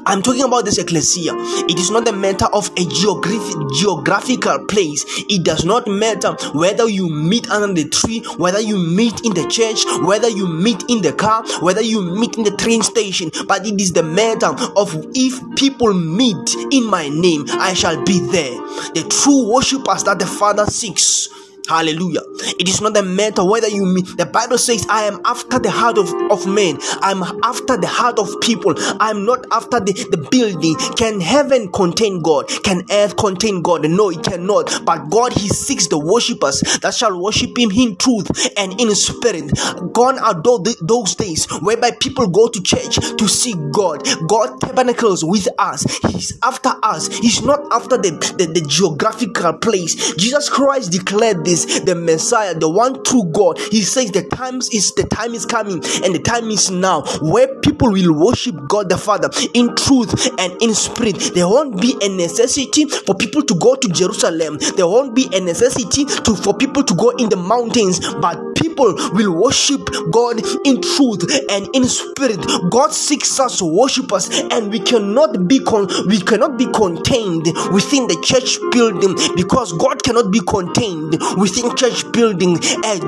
[0.06, 1.32] I'm talking about this ecclesia.
[1.68, 5.04] It is not a matter of a geographic geographical place.
[5.28, 9.46] It does not matter whether you meet under the tree, whether you meet in the
[9.48, 13.30] church, whether you meet in the car, whether you meet in the train station.
[13.46, 18.20] But it is the matter of if people meet in my name, I shall be
[18.20, 18.54] there.
[18.94, 21.28] The true worshippers that the Father seeks
[21.68, 22.20] Hallelujah.
[22.60, 25.70] It is not a matter whether you mean the Bible says, I am after the
[25.70, 30.28] heart of, of men, I'm after the heart of people, I'm not after the, the
[30.30, 30.76] building.
[30.96, 32.48] Can heaven contain God?
[32.64, 33.88] Can earth contain God?
[33.88, 34.84] No, it cannot.
[34.84, 39.50] But God, He seeks the worshippers that shall worship Him in truth and in spirit.
[39.94, 44.06] Gone are those days whereby people go to church to seek God.
[44.28, 50.14] God tabernacles with us, He's after us, He's not after the, the, the geographical place.
[50.16, 51.53] Jesus Christ declared this
[51.84, 53.58] the Messiah, the one true God.
[53.58, 57.48] He says the times is the time is coming and the time is now where
[57.60, 61.32] people will worship God the Father in truth and in spirit.
[61.34, 64.58] There won't be a necessity for people to go to Jerusalem.
[64.76, 68.94] There won't be a necessity to for people to go in the mountains, but people
[69.12, 72.40] will worship God in truth and in spirit.
[72.70, 78.18] God seeks us worshipers, and we cannot be con- we cannot be contained within the
[78.24, 82.56] church building because God cannot be contained within church building.
[82.84, 83.04] And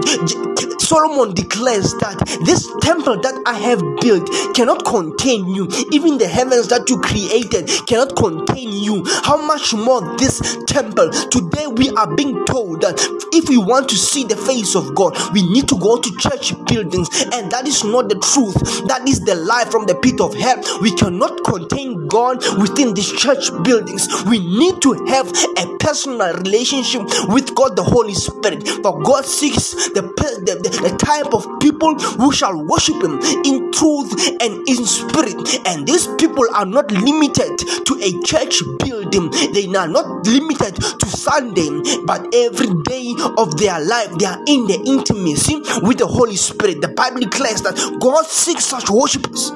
[0.79, 5.67] Solomon declares that this temple that I have built cannot contain you.
[5.91, 9.05] Even the heavens that you created cannot contain you.
[9.25, 11.11] How much more this temple?
[11.33, 13.01] Today we are being told that
[13.33, 16.53] if we want to see the face of God, we need to go to church
[16.67, 18.55] buildings, and that is not the truth.
[18.87, 20.61] That is the lie from the pit of hell.
[20.81, 24.07] We cannot contain God within these church buildings.
[24.25, 28.26] We need to have a personal relationship with God the Holy Spirit.
[28.27, 34.13] For God seeks the, the, the, type of people who shall worship Him in truth
[34.41, 35.37] and in spirit.
[35.67, 41.07] And these people are not limited to a church building, they are not limited to
[41.07, 41.71] Sunday,
[42.05, 46.81] but every day of their life they are in the intimacy with the Holy Spirit.
[46.81, 49.53] The Bible declares that God seeks such worshippers.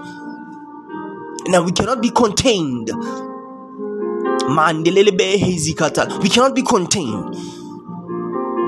[1.46, 2.90] Now we cannot be contained.
[6.22, 7.59] We cannot be contained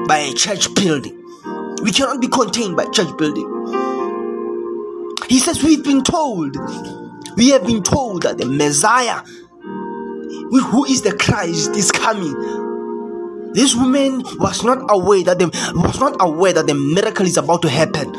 [0.07, 1.19] by a church building.
[1.83, 3.49] We cannot be contained by church building.
[5.29, 6.57] He says, We've been told,
[7.37, 9.23] we have been told that the Messiah,
[10.51, 12.35] who is the Christ, is coming.
[13.53, 17.63] This woman was not aware that the was not aware that the miracle is about
[17.63, 18.15] to happen.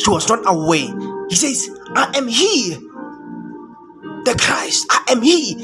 [0.00, 1.26] She was not aware.
[1.28, 2.74] He says, I am he,
[4.24, 4.86] the Christ.
[4.90, 5.56] I am he.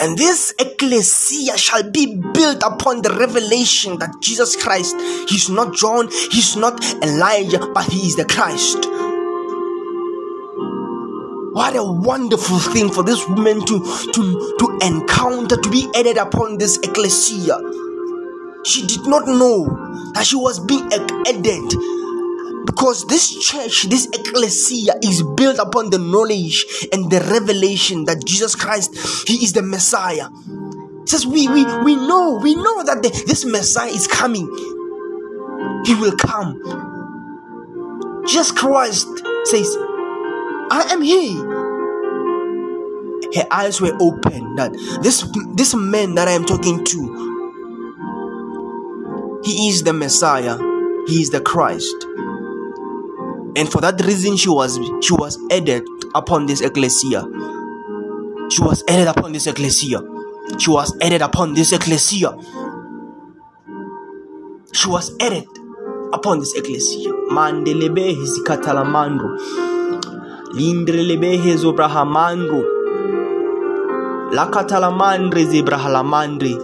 [0.00, 4.94] And this ecclesia shall be built upon the revelation that Jesus Christ,
[5.28, 8.86] He's not John, He's not Elijah, but He is the Christ.
[11.54, 13.80] What a wonderful thing for this woman to,
[14.12, 17.58] to, to encounter, to be added upon this ecclesia.
[18.64, 19.66] She did not know
[20.14, 21.74] that she was being added
[22.68, 28.54] because this church, this ecclesia is built upon the knowledge and the revelation that Jesus
[28.54, 30.28] Christ, He is the Messiah.
[31.00, 34.46] It says we we we know, we know that the, this Messiah is coming.
[35.86, 36.60] He will come.
[38.26, 39.08] Jesus Christ
[39.44, 39.74] says,
[40.70, 41.36] I am He.
[43.34, 49.84] Her eyes were open that this this man that I am talking to, he is
[49.84, 50.58] the Messiah,
[51.06, 51.96] he is the Christ
[53.58, 55.82] and for that reason she was she was added
[56.14, 57.24] upon this ecclesia.
[58.50, 60.00] She was added upon this ecclesia.
[60.58, 62.32] She was added upon this ecclesia.
[64.72, 65.48] She was added
[66.12, 67.12] upon this ecclesia.
[67.30, 69.36] Mandelebehe zikatalamandro
[70.54, 72.62] lindrelebehe zobrahamandro
[74.32, 76.54] lakatalamandre zebrahalamandre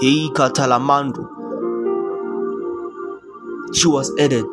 [0.00, 1.28] hei katalamandro
[3.74, 4.46] she was added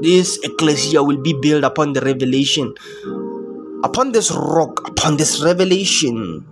[0.00, 2.74] this ecclesia will be built upon the revelation,
[3.84, 6.44] upon this rock, upon this revelation.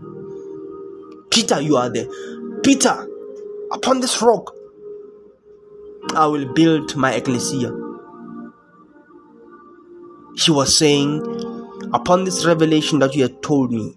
[1.30, 2.06] Peter, you are there.
[2.62, 3.06] Peter,
[3.72, 4.54] upon this rock,
[6.14, 7.72] I will build my ecclesia.
[10.36, 11.22] She was saying,
[11.92, 13.96] Upon this revelation that you had told me,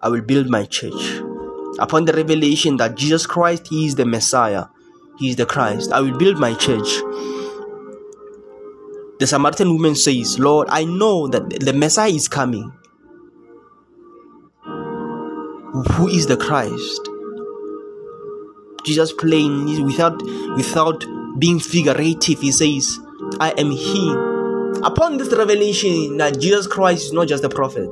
[0.00, 1.20] I will build my church.
[1.78, 4.66] Upon the revelation that Jesus Christ He is the Messiah,
[5.18, 5.92] he is the Christ.
[5.92, 6.88] I will build my church.
[9.18, 12.72] The Samaritan woman says, Lord, I know that the Messiah is coming.
[15.92, 17.08] Who is the Christ?
[18.84, 20.22] Jesus plain without
[20.56, 21.04] without
[21.38, 22.98] being figurative, he says,
[23.40, 24.10] I am he.
[24.84, 27.90] Upon this revelation that Jesus Christ is not just a prophet.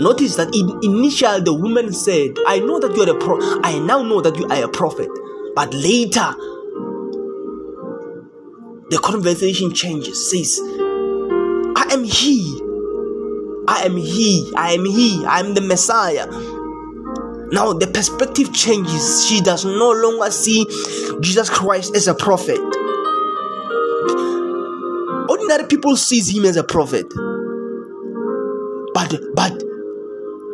[0.00, 3.78] Notice that in initial the woman said, I know that you are a pro I
[3.78, 5.08] now know that you are a prophet.
[5.54, 6.34] But later
[8.90, 10.60] the conversation changes, says,
[11.76, 12.60] I am he.
[13.68, 14.52] I am he.
[14.56, 15.24] I am he.
[15.26, 16.26] I am the Messiah.
[17.50, 19.26] Now the perspective changes.
[19.26, 20.66] She does no longer see
[21.20, 22.60] Jesus Christ as a prophet.
[25.30, 27.12] Ordinary people sees him as a prophet.
[28.94, 29.62] But but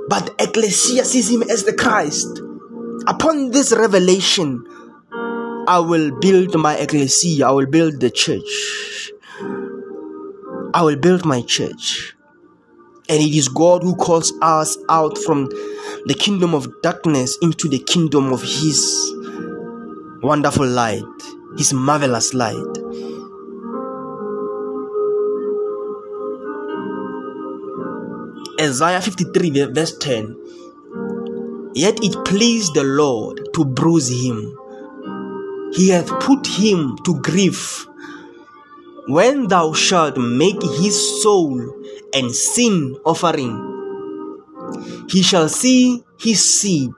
[0.09, 2.41] but Ecclesia sees him as the Christ.
[3.07, 4.65] Upon this revelation,
[5.67, 9.13] I will build my ecclesia, I will build the church.
[10.75, 12.15] I will build my church.
[13.09, 15.47] And it is God who calls us out from
[16.07, 19.15] the kingdom of darkness into the kingdom of His
[20.23, 21.03] wonderful light,
[21.57, 22.79] His marvelous light.
[28.61, 30.37] Isaiah 53, verse 10
[31.75, 34.57] Yet it pleased the Lord to bruise him
[35.75, 37.87] he hath put him to grief.
[39.09, 41.61] When thou shalt make his soul
[42.15, 43.73] and sin offering,
[45.09, 46.93] he shall see his seed,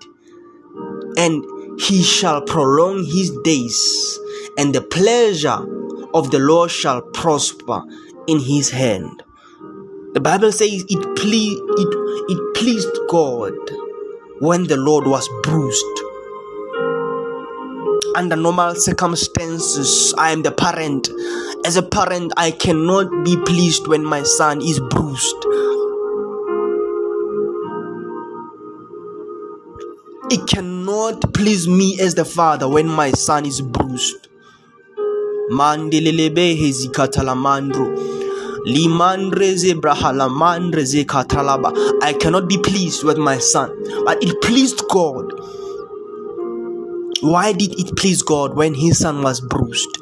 [1.17, 1.45] and
[1.81, 4.19] he shall prolong his days,
[4.59, 5.59] and the pleasure
[6.15, 7.83] of the Lord shall prosper
[8.27, 9.23] in his hand.
[10.13, 13.55] The Bible says it, ple- it, it pleased God
[14.39, 16.06] when the Lord was bruised
[18.17, 21.11] under normal circumstances, I am the parent.
[21.67, 25.37] As a parent, I cannot be pleased when my son is bruised.
[30.31, 34.29] It cannot please me as the father when my son is bruised.
[35.53, 38.17] Hezikatalamandro.
[42.03, 43.71] I cannot be pleased with my son,
[44.05, 45.26] but it pleased God
[47.27, 49.99] why did it please God when his son was bruised?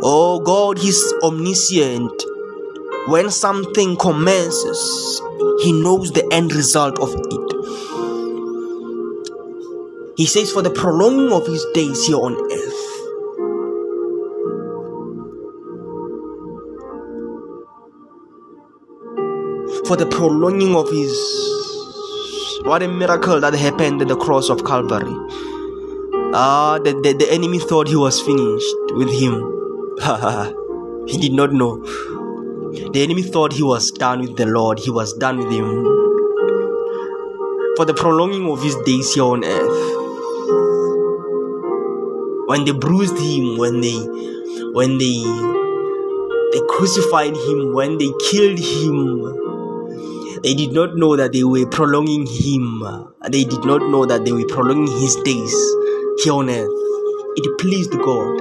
[0.00, 2.22] Oh, God is omniscient.
[3.08, 5.20] When something commences,
[5.62, 7.48] he knows the end result of it.
[10.16, 12.84] He says, For the prolonging of his days here on earth.
[19.88, 21.12] For the prolonging of his.
[22.64, 25.14] What a miracle that happened at the cross of Calvary.
[26.30, 29.32] Ah, the, the, the enemy thought he was finished with him.
[31.08, 31.78] he did not know.
[32.92, 35.84] The enemy thought he was done with the Lord, he was done with him.
[37.76, 39.94] For the prolonging of his days here on earth.
[42.46, 43.96] When they bruised him, when they
[44.74, 45.24] when they
[46.52, 52.26] they crucified him, when they killed him, they did not know that they were prolonging
[52.26, 52.84] him.
[53.30, 55.77] They did not know that they were prolonging his days
[56.22, 56.68] here on earth.
[57.36, 58.38] It pleased God.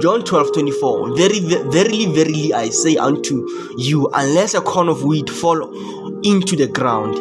[0.00, 1.16] John 12 24.
[1.16, 3.46] Very, verily, verily, I say unto
[3.76, 5.62] you, unless a corn of wheat fall
[6.24, 7.16] into the ground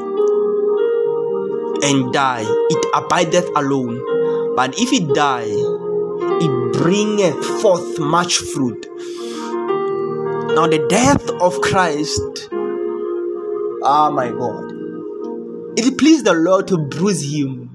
[1.84, 4.56] and die, it abideth alone.
[4.56, 8.86] But if it die, it bringeth forth much fruit.
[10.56, 12.50] Now, the death of Christ,
[13.84, 14.69] ah, oh my God,
[15.86, 17.70] it pleased the Lord to bruise him.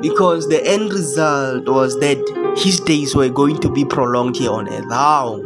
[0.00, 2.18] Because the end result was that
[2.56, 4.90] his days were going to be prolonged here on earth.
[4.90, 5.36] How?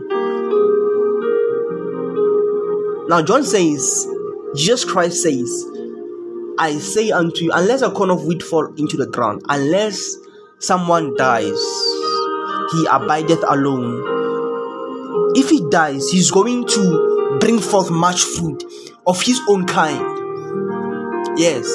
[3.09, 4.09] Now, John says,
[4.55, 5.65] Jesus Christ says,
[6.59, 10.17] I say unto you, unless a corn of wheat fall into the ground, unless
[10.59, 11.61] someone dies,
[12.73, 14.03] he abideth alone.
[15.37, 18.65] If he dies, he's going to bring forth much fruit
[19.07, 20.03] of his own kind.
[21.39, 21.67] Yes.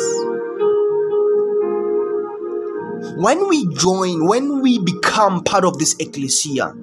[3.17, 6.73] When we join, when we become part of this ecclesia,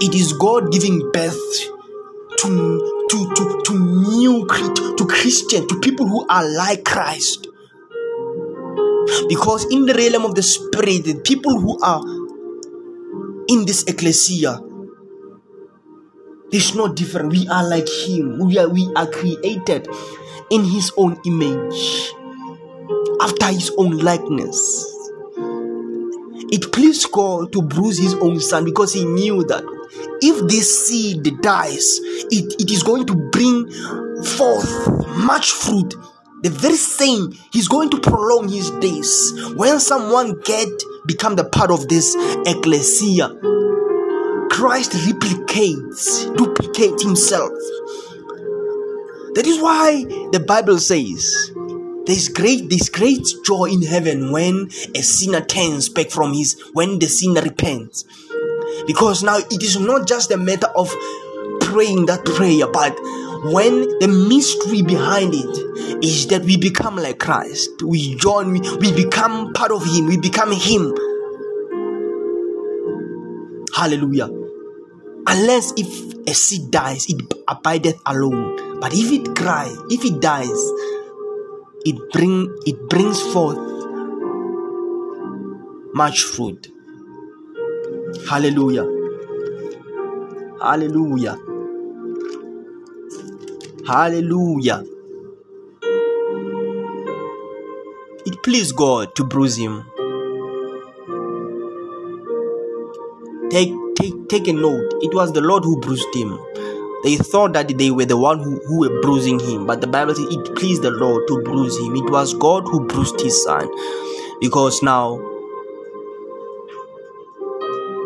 [0.00, 1.70] it is God giving birth
[2.38, 7.48] to to to to new to Christian to people who are like Christ.
[9.28, 12.02] Because in the realm of the spirit, the people who are
[13.48, 14.60] in this ecclesia
[16.50, 17.32] There's no different.
[17.32, 18.38] We are like Him.
[18.38, 19.86] We are we are created
[20.50, 22.12] in His own image,
[23.20, 24.84] after His own likeness.
[26.50, 29.62] It pleased God to bruise His own Son because He knew that
[30.22, 33.70] if this seed dies, it, it is going to bring
[34.24, 35.94] forth much fruit.
[36.42, 39.34] The very same, He's going to prolong His days.
[39.54, 40.68] When someone get
[41.06, 43.28] become the part of this ecclesia,
[44.50, 47.52] Christ replicates, duplicates himself.
[49.34, 51.52] That is why the Bible says
[52.06, 56.98] there's great there's great joy in heaven when a sinner turns back from his when
[56.98, 58.04] the sinner repents.
[58.86, 60.88] Because now it is not just a matter of
[61.60, 62.96] praying that prayer, but
[63.52, 68.92] when the mystery behind it is that we become like Christ, we join, we, we
[68.92, 70.94] become part of Him, we become Him.
[73.74, 74.47] Hallelujah.
[75.28, 75.88] Unless if
[76.26, 78.80] a seed dies, it abideth alone.
[78.80, 80.62] But if it cry, if it dies,
[81.84, 83.58] it bring it brings forth
[85.92, 86.68] much fruit.
[88.28, 88.86] Hallelujah.
[90.62, 91.38] Hallelujah.
[93.86, 94.84] Hallelujah.
[98.26, 99.84] It pleased God to bruise him.
[103.50, 103.72] Take,
[104.28, 104.92] take, a note.
[105.02, 106.38] It was the Lord who bruised him.
[107.04, 110.14] They thought that they were the one who, who were bruising him, but the Bible
[110.14, 111.94] says it pleased the Lord to bruise him.
[111.94, 113.68] It was God who bruised his son.
[114.40, 115.20] Because now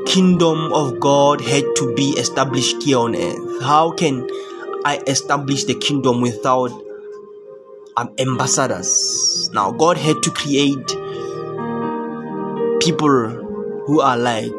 [0.06, 3.62] kingdom of God had to be established here on earth.
[3.62, 4.28] How can
[4.84, 6.70] I establish the kingdom without
[7.96, 9.48] um, ambassadors?
[9.54, 10.86] Now God had to create
[12.80, 13.30] people
[13.86, 14.52] who are like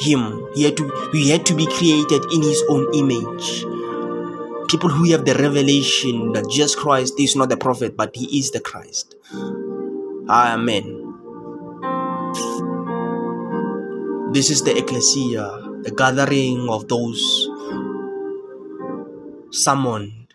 [0.00, 0.48] him.
[0.54, 0.84] He had to
[1.28, 3.64] had to be created in his own image.
[4.68, 8.50] People who have the revelation that Jesus Christ is not the prophet, but he is
[8.50, 9.14] the Christ.
[10.28, 10.96] Amen.
[14.32, 15.42] This is the ecclesia,
[15.82, 17.20] the gathering of those
[19.50, 20.32] summoned.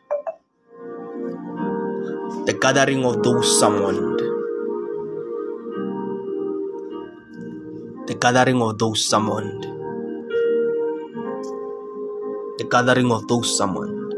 [2.45, 4.24] The gathering of those summoned.
[8.25, 9.63] Gathering of those summoned.
[12.57, 14.13] The gathering of those summoned.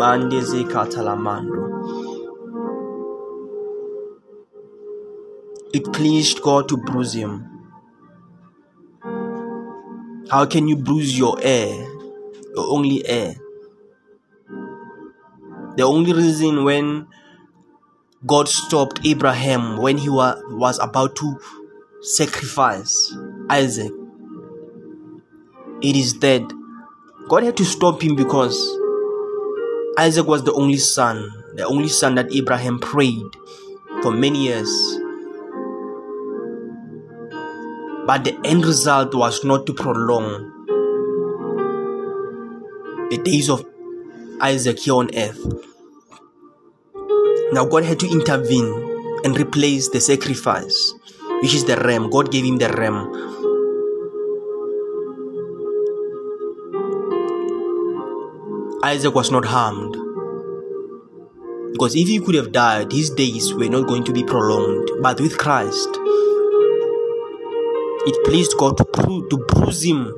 [0.00, 1.62] Mandezi katalamando.
[5.72, 7.46] It pleased God to bruise him.
[10.28, 11.86] How can you bruise your heir,
[12.56, 13.36] your only heir?
[15.76, 17.06] The only reason when
[18.24, 21.38] God stopped Abraham when he wa- was about to
[22.02, 23.12] sacrifice
[23.50, 23.90] Isaac,
[25.82, 26.44] it is dead.
[27.28, 28.56] God had to stop him because
[29.98, 33.26] Isaac was the only son, the only son that Abraham prayed
[34.02, 34.68] for many years.
[38.06, 40.50] But the end result was not to prolong
[43.10, 43.64] the days of
[44.40, 45.71] Isaac here on earth.
[47.52, 50.94] Now God had to intervene and replace the sacrifice,
[51.42, 52.08] which is the ram.
[52.08, 53.12] God gave him the ram.
[58.82, 59.96] Isaac was not harmed.
[61.72, 64.90] Because if he could have died, his days were not going to be prolonged.
[65.02, 65.88] But with Christ,
[68.06, 70.10] it pleased God to, bru- to bruise him.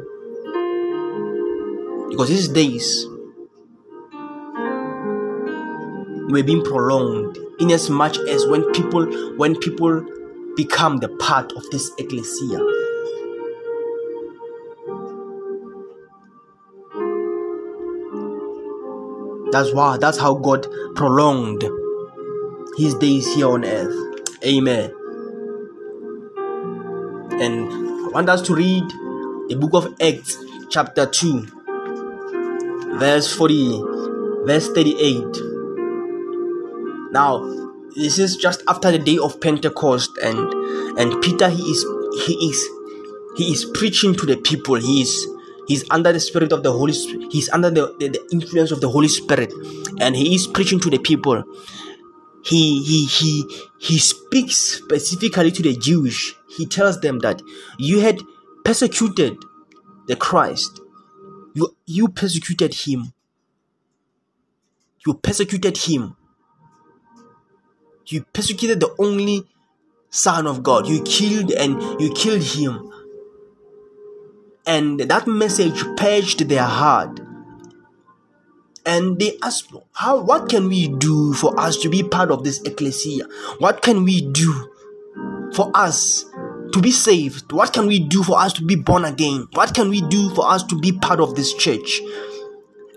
[2.11, 3.09] Because his days
[6.29, 9.07] were being prolonged in as much as when people
[9.37, 10.05] when people
[10.57, 12.59] become the part of this ecclesia.
[19.53, 20.67] That's why that's how god
[20.97, 21.65] prolonged
[22.77, 23.95] his days here on earth.
[24.45, 24.93] Amen.
[27.41, 27.73] And
[28.05, 28.85] i want us to read
[29.49, 30.37] the book of acts
[30.71, 31.47] chapter 2
[32.99, 33.83] verse 40
[34.47, 35.25] verse 38
[37.15, 37.39] now
[37.97, 40.39] this is just after the day of pentecost and
[40.99, 41.85] and peter he is
[42.27, 42.59] he is
[43.35, 44.77] he is preaching to the people.
[44.77, 45.27] He is
[45.67, 48.81] he's under the spirit of the holy spirit he's under the, the, the influence of
[48.81, 49.53] the holy spirit.
[50.01, 51.43] And he is preaching to the people.
[52.45, 53.45] He he he
[53.81, 56.35] he speaks specifically to the jewish.
[56.57, 57.43] He tells them that
[57.79, 58.21] you had
[58.65, 59.37] persecuted
[60.07, 60.81] the christ.
[61.55, 63.13] You you persecuted him.
[65.07, 66.17] You persecuted him
[68.07, 69.47] you persecuted the only
[70.11, 72.91] son of god you killed and you killed him
[74.67, 77.21] And that message purged their heart.
[78.87, 82.63] And they asked, How what can we do for us to be part of this
[82.63, 83.27] ecclesia?
[83.59, 84.71] What can we do
[85.55, 86.25] for us
[86.73, 87.53] to be saved?
[87.53, 89.49] What can we do for us to be born again?
[89.53, 92.01] What can we do for us to be part of this church?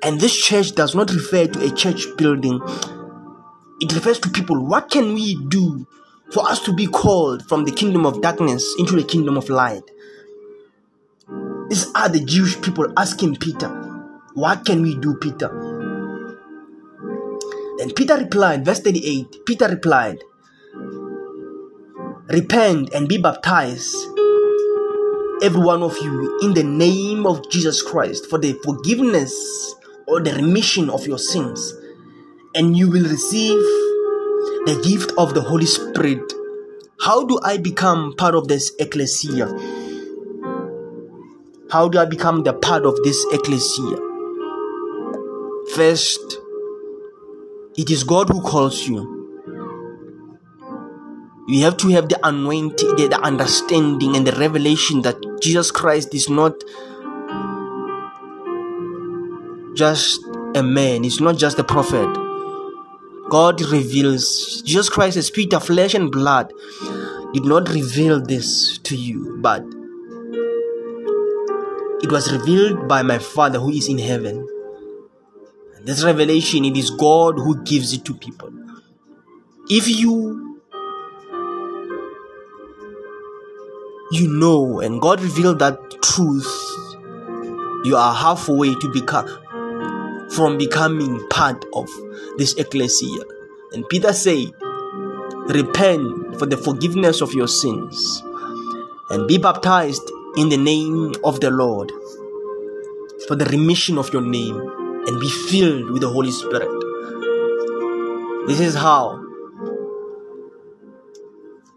[0.04, 2.62] And this church does not refer to a church building,
[3.80, 4.64] it refers to people.
[4.64, 5.88] What can we do
[6.32, 9.84] for us to be called from the kingdom of darkness into the kingdom of light?
[11.70, 13.68] These are the Jewish people asking Peter,
[14.34, 15.50] What can we do, Peter?
[17.78, 20.20] Then Peter replied, verse 38 Peter replied,
[22.30, 23.96] Repent and be baptized,
[25.44, 29.76] every one of you, in the name of Jesus Christ, for the forgiveness
[30.08, 31.74] or the remission of your sins,
[32.58, 33.60] and you will receive
[34.66, 36.34] the gift of the Holy Spirit.
[37.00, 39.46] How do I become part of this ecclesia?
[41.70, 43.98] How do I become the part of this ecclesia?
[45.76, 46.40] First,
[47.78, 49.14] it is God who calls you.
[51.48, 56.28] You have to have the anointing, the, understanding, and the revelation that Jesus Christ is
[56.28, 56.56] not
[59.76, 60.20] just
[60.56, 62.27] a man, he's not just a prophet.
[63.30, 66.52] God reveals Jesus Christ, the spirit of flesh and blood,
[67.34, 69.64] did not reveal this to you, but
[72.02, 74.48] it was revealed by my Father who is in heaven.
[75.76, 78.52] And this revelation, it is God who gives it to people.
[79.70, 80.58] If you
[84.12, 86.48] you know and God revealed that truth,
[87.84, 89.28] you are halfway to become
[90.32, 91.90] from becoming part of
[92.38, 93.24] this ecclesia.
[93.74, 94.52] And Peter said,
[95.48, 98.22] Repent for the forgiveness of your sins
[99.10, 100.04] and be baptized
[100.36, 101.92] in the name of the Lord
[103.28, 104.58] for the remission of your name
[105.08, 106.70] and be filled with the Holy Spirit.
[108.48, 109.24] This is how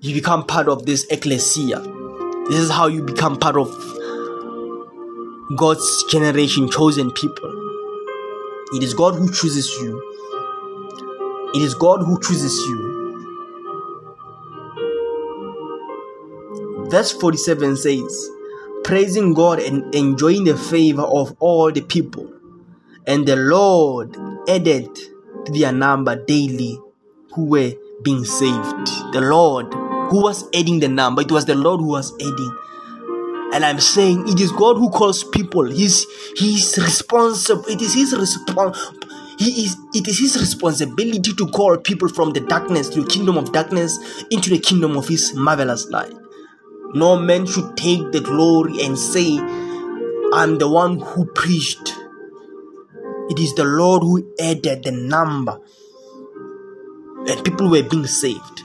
[0.01, 1.81] you become part of this ecclesia.
[2.49, 3.69] This is how you become part of
[5.57, 7.60] God's generation, chosen people.
[8.73, 10.01] It is God who chooses you.
[11.55, 12.91] It is God who chooses you.
[16.89, 18.31] Verse 47 says,
[18.85, 22.33] Praising God and enjoying the favor of all the people.
[23.07, 24.17] And the Lord
[24.49, 26.79] added to their number daily
[27.35, 28.87] who were being saved.
[29.13, 29.73] The Lord
[30.11, 32.57] who was adding the number, it was the Lord who was adding.
[33.53, 35.65] And I'm saying it is God who calls people.
[35.65, 37.65] He's He's responsible.
[37.67, 38.79] It is His response.
[39.39, 39.77] He is.
[39.93, 43.99] It is His responsibility to call people from the darkness to the kingdom of darkness
[44.31, 46.15] into the kingdom of His marvelous light.
[46.95, 49.39] No man should take the glory and say,
[50.33, 51.97] "I'm the one who preached."
[53.31, 55.59] It is the Lord who added the number,
[57.27, 58.63] and people were being saved.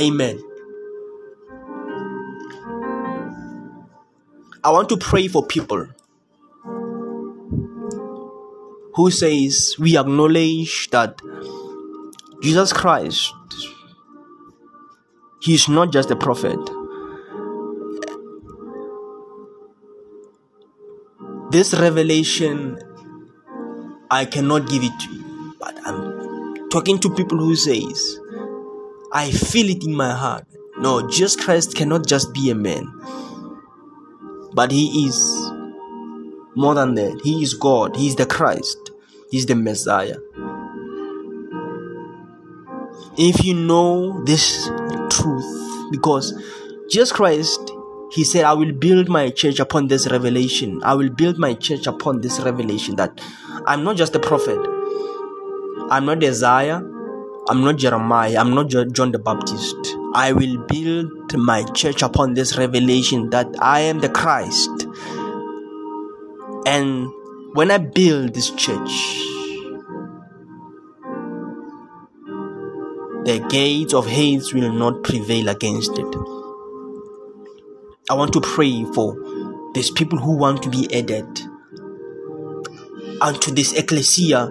[0.00, 0.42] Amen.
[4.64, 5.86] I want to pray for people
[8.94, 11.20] who says we acknowledge that
[12.42, 13.32] Jesus Christ
[15.40, 16.58] he is not just a prophet.
[21.50, 22.78] This revelation
[24.10, 28.18] I cannot give it to you, but I'm talking to people who says
[29.14, 30.44] I feel it in my heart.
[30.78, 32.92] No, Jesus Christ cannot just be a man,
[34.52, 35.16] but He is
[36.56, 37.20] more than that.
[37.22, 38.90] He is God, He is the Christ,
[39.30, 40.16] He is the Messiah.
[43.16, 44.68] If you know this
[45.10, 46.34] truth, because
[46.90, 47.70] Jesus Christ,
[48.10, 50.80] He said, I will build my church upon this revelation.
[50.82, 53.20] I will build my church upon this revelation that
[53.64, 54.58] I'm not just a prophet,
[55.88, 56.82] I'm not Isaiah,
[57.46, 59.76] I'm not Jeremiah, I'm not John the Baptist.
[60.14, 64.86] I will build my church upon this revelation that I am the Christ.
[66.66, 67.08] And
[67.52, 68.90] when I build this church,
[73.26, 76.16] the gates of hate will not prevail against it.
[78.08, 79.16] I want to pray for
[79.74, 81.26] these people who want to be added
[83.20, 84.50] unto this ecclesia.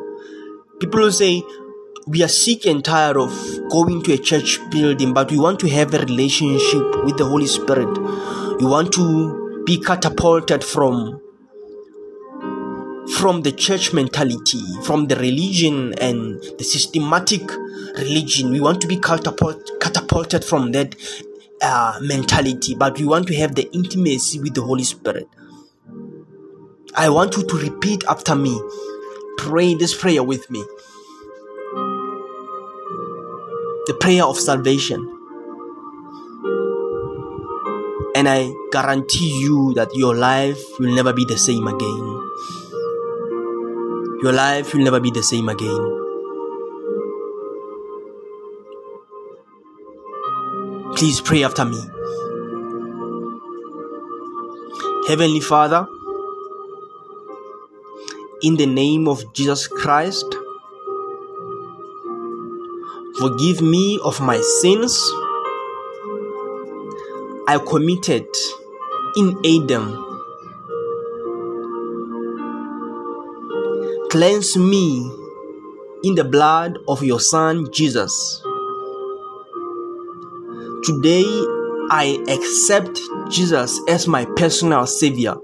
[0.80, 1.42] People who say,
[2.08, 3.32] we are sick and tired of
[3.70, 7.48] going to a church building, but we want to have a relationship with the Holy
[7.48, 7.98] Spirit.
[8.60, 11.20] We want to be catapulted from
[13.18, 17.50] from the church mentality, from the religion and the systematic
[17.98, 18.52] religion.
[18.52, 20.96] We want to be catapult, catapulted from that
[21.62, 25.28] uh, mentality, but we want to have the intimacy with the Holy Spirit.
[26.96, 28.60] I want you to repeat after me.
[29.38, 30.64] Pray this prayer with me.
[33.86, 35.10] The prayer of salvation.
[38.16, 42.06] And I guarantee you that your life will never be the same again.
[44.22, 46.00] Your life will never be the same again.
[50.96, 51.82] Please pray after me.
[55.10, 55.86] Heavenly Father,
[58.44, 60.38] in the name of Jesus Christ,
[63.24, 65.00] forgive me of my sins
[67.48, 68.28] I committed
[69.16, 69.86] in Adam.
[74.12, 75.10] Cleanse me
[76.04, 78.42] in the blood of your Son Jesus.
[80.84, 81.24] Today,
[81.92, 83.00] I accept
[83.30, 85.36] Jesus as my personal Savior.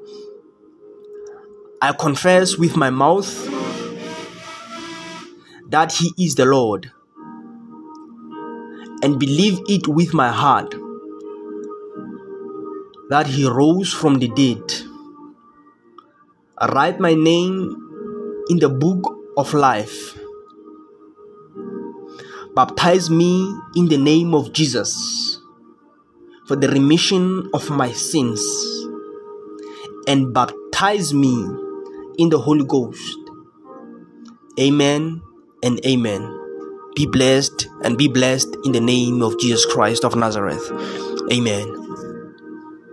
[1.81, 3.33] I confess with my mouth
[5.69, 6.91] that He is the Lord
[9.03, 10.73] and believe it with my heart
[13.09, 14.61] that He rose from the dead.
[16.57, 17.75] I write my name
[18.49, 20.17] in the book of life.
[22.55, 25.39] Baptize me in the name of Jesus
[26.47, 28.41] for the remission of my sins
[30.07, 31.45] and baptize me
[32.17, 33.17] in the Holy Ghost.
[34.59, 35.21] Amen
[35.63, 36.38] and amen.
[36.99, 40.69] Be blessed and be blessed in the name of Jesus Christ of Nazareth.
[41.31, 41.78] Amen.